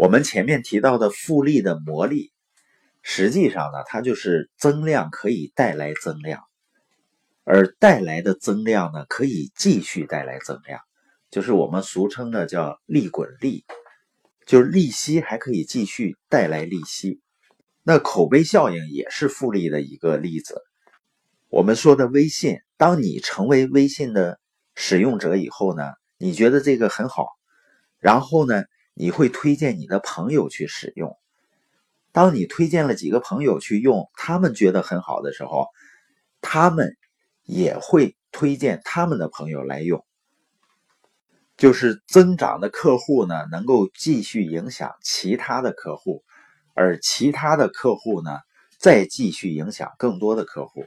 [0.00, 2.32] 我们前面提到的复利的魔力，
[3.02, 6.40] 实际上呢，它就是增量可以带来增量，
[7.44, 10.80] 而带来的增量呢，可以继续带来增量，
[11.30, 13.66] 就是我们俗称的叫利滚利，
[14.46, 17.20] 就是利息还可以继续带来利息。
[17.82, 20.62] 那口碑效应也是复利的一个例子。
[21.50, 24.40] 我们说的微信，当你成为微信的
[24.74, 27.26] 使用者以后呢，你觉得这个很好，
[27.98, 28.64] 然后呢？
[29.00, 31.16] 你会推荐你的朋友去使用。
[32.12, 35.68] 当你推荐了几个朋友去用，他们觉得很好的时候，
[36.42, 36.98] 他们
[37.44, 40.04] 也会推荐他们的朋友来用。
[41.56, 46.22] 就是增长的客户呢，能够继续影响其他的客户，
[46.74, 48.38] 而其他的客户呢，
[48.78, 50.84] 再继续影响更多的客户。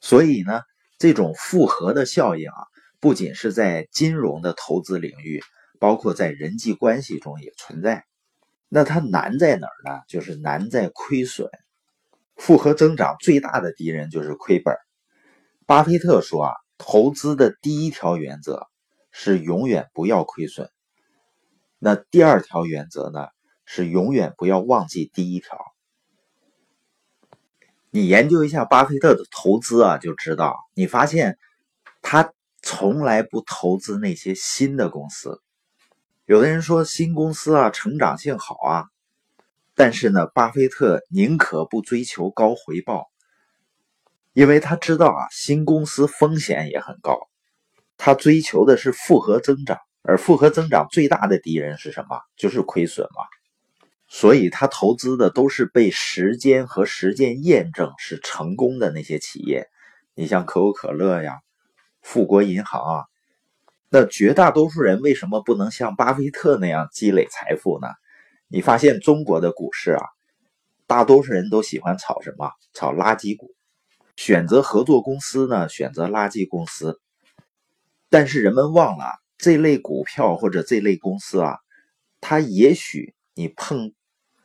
[0.00, 0.62] 所以呢，
[0.98, 2.66] 这种复合的效应啊，
[2.98, 5.40] 不仅是在金融的投资领域。
[5.82, 8.04] 包括在人际关系中也存在，
[8.68, 10.02] 那它难在哪儿呢？
[10.06, 11.50] 就是难在亏损。
[12.36, 14.76] 复合增长最大的敌人就是亏本。
[15.66, 18.68] 巴菲特说啊，投资的第一条原则
[19.10, 20.70] 是永远不要亏损。
[21.80, 23.26] 那第二条原则呢，
[23.64, 25.58] 是永远不要忘记第一条。
[27.90, 31.38] 你研究一下巴菲特的投资啊，就知道，你发现
[32.02, 35.42] 他从来不投资那些新的公司。
[36.24, 38.84] 有的人说新公司啊，成长性好啊，
[39.74, 43.10] 但是呢，巴菲特宁可不追求高回报，
[44.32, 47.18] 因为他知道啊，新公司风险也很高。
[47.96, 52.20] 他追求的是复合增长，而复合增长最大的敌人是什么？
[52.36, 53.24] 就是亏损嘛。
[54.06, 59.66] 所以他投资的都是被时间和实践验证是成功的那些企业。
[60.14, 61.40] 你像可口可乐呀，
[62.00, 63.04] 富国银行啊。
[63.94, 67.88] 那绝大多数人为什么不能像巴菲特那样积累财富呢？
[68.48, 70.02] 你发现中国的股市啊，
[70.86, 72.50] 大多数人都喜欢炒什么？
[72.72, 73.50] 炒垃圾股，
[74.16, 75.68] 选择合作公司呢？
[75.68, 77.02] 选择垃圾公司。
[78.08, 79.04] 但是人们忘了，
[79.36, 81.58] 这类股票或者这类公司啊，
[82.22, 83.92] 它也许你碰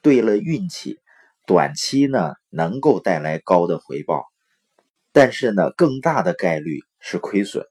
[0.02, 1.00] 对了运气，
[1.46, 4.26] 短期呢能够带来高的回报，
[5.14, 7.66] 但是呢更大的概率是亏损。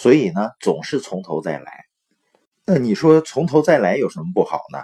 [0.00, 1.84] 所以呢，总是从头再来。
[2.64, 4.78] 那你说从头再来有什么不好呢？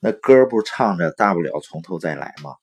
[0.00, 2.54] 那歌不唱着大不了从头再来吗？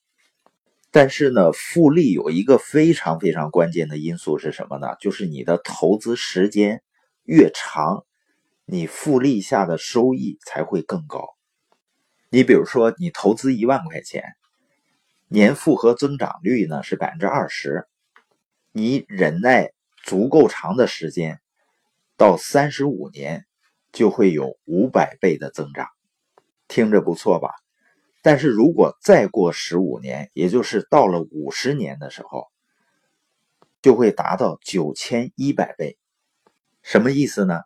[0.89, 4.95] 但是呢，复利有一个非常非常关键的因素是什么呢？
[4.99, 6.81] 就是你的投资时间
[7.21, 8.03] 越长，
[8.65, 11.35] 你复利下的收益才会更高。
[12.29, 14.23] 你比如说，你投资一万块钱，
[15.27, 17.85] 年复合增长率呢是百分之二十，
[18.71, 19.71] 你忍耐
[20.03, 21.39] 足够长的时间。
[22.17, 23.45] 到三十五年
[23.91, 25.87] 就会有五百倍的增长，
[26.67, 27.49] 听着不错吧？
[28.21, 32.47] 但是如果再过十五年，也就是到了五十年的时候，
[33.81, 35.97] 就会达到九千一百倍。
[36.81, 37.61] 什么意思呢？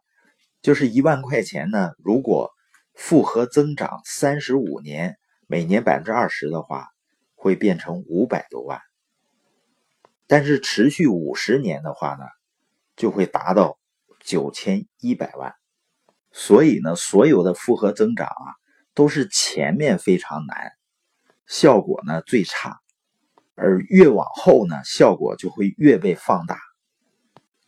[0.61, 2.51] 就是一万块钱呢，如果
[2.93, 5.17] 复合增长三十五年，
[5.47, 6.89] 每年百分之二十的话，
[7.35, 8.81] 会变成五百多万。
[10.27, 12.25] 但是持续五十年的话呢，
[12.95, 13.78] 就会达到。
[14.29, 15.55] 九千一百万，
[16.31, 18.53] 所以呢，所有的复合增长啊，
[18.93, 20.73] 都是前面非常难，
[21.47, 22.77] 效果呢最差，
[23.55, 26.59] 而越往后呢，效果就会越被放大，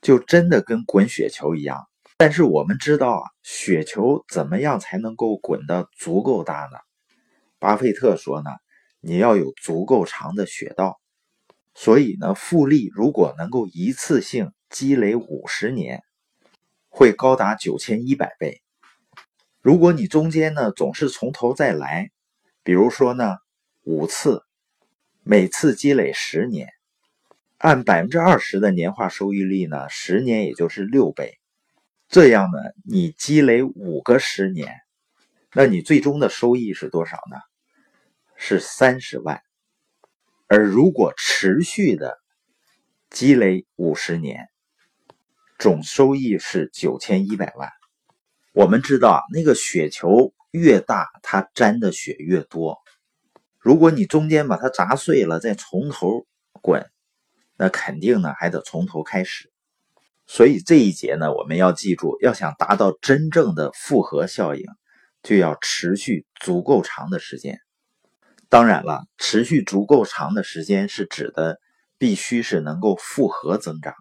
[0.03, 1.87] 就真的跟滚雪球一样。
[2.15, 6.77] 但是我们知道啊，雪球怎么样才能够滚得足够大呢？
[7.57, 8.51] 巴菲特说呢，
[8.99, 11.01] 你要有足够长的雪道。
[11.73, 16.03] 所以呢，复利如果能够一次性积累五十年。
[17.01, 18.61] 会高达九千一百倍。
[19.59, 22.11] 如果你中间呢总是从头再来，
[22.61, 23.37] 比如说呢
[23.81, 24.43] 五次，
[25.23, 26.69] 每次积累十年，
[27.57, 31.39] 按百分之二十的年化收益率呢，十年也就是六倍。
[32.07, 34.71] 这样呢，你积累五个十年，
[35.53, 37.37] 那你最终的收益是多少呢？
[38.35, 39.41] 是三十万。
[40.45, 42.19] 而如果持续的
[43.09, 44.50] 积累五十年，
[45.61, 47.69] 总收益是九千一百万。
[48.51, 52.79] 我们知道啊，那个雪球越大，它沾的雪越多。
[53.59, 56.25] 如果你中间把它砸碎了，再从头
[56.63, 56.89] 滚，
[57.57, 59.51] 那肯定呢还得从头开始。
[60.25, 64.65] 所以这一节呢，我们要记住，要想达到真正的复合效应，
[65.21, 67.59] 就要持续足够长的时间。
[68.49, 71.59] 当然了，持续足够长的时间是指的
[71.99, 73.93] 必须是能够复合增长。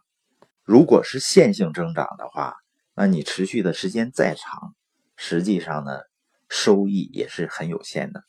[0.65, 2.55] 如果是线性增长的话，
[2.95, 4.75] 那你持续的时间再长，
[5.17, 6.01] 实际上呢，
[6.49, 8.25] 收益也是很有限的。